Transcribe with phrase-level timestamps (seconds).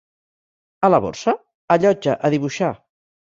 [0.87, 1.33] A la Borsa?
[1.75, 2.73] A Llotja, a dibuixar.